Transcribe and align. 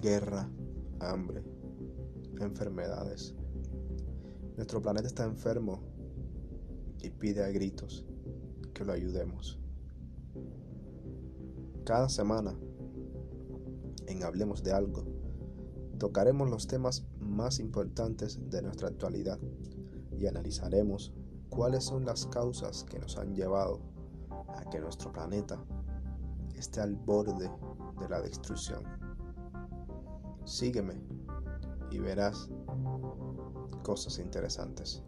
guerra, 0.00 0.48
hambre, 1.00 1.42
enfermedades. 2.40 3.34
Nuestro 4.56 4.80
planeta 4.82 5.06
está 5.06 5.24
enfermo 5.24 5.80
y 7.02 7.10
pide 7.10 7.44
a 7.44 7.48
gritos 7.48 8.06
que 8.74 8.84
lo 8.84 8.92
ayudemos. 8.92 9.58
Cada 11.84 12.08
semana, 12.08 12.54
en 14.06 14.22
Hablemos 14.22 14.62
de 14.62 14.72
algo, 14.72 15.04
tocaremos 15.98 16.50
los 16.50 16.66
temas 16.66 17.06
más 17.18 17.58
importantes 17.60 18.38
de 18.50 18.62
nuestra 18.62 18.88
actualidad 18.88 19.38
y 20.18 20.26
analizaremos 20.26 21.12
cuáles 21.48 21.84
son 21.84 22.04
las 22.04 22.26
causas 22.26 22.84
que 22.84 22.98
nos 22.98 23.16
han 23.16 23.34
llevado 23.34 23.80
a 24.48 24.68
que 24.70 24.80
nuestro 24.80 25.12
planeta 25.12 25.64
esté 26.54 26.80
al 26.80 26.94
borde 26.94 27.50
de 27.98 28.08
la 28.08 28.20
destrucción. 28.20 28.82
Sígueme 30.44 31.00
y 31.90 31.98
verás 31.98 32.48
cosas 33.82 34.18
interesantes. 34.18 35.02